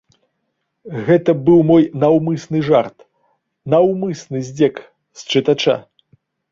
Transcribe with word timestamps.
Гэта 1.09 1.35
быў 1.49 1.59
мой 1.69 1.83
наўмысны 2.05 2.63
жарт, 2.71 2.97
наўмысны 3.75 4.37
здзек 4.51 4.85
з 5.23 5.31
чытача. 5.31 5.75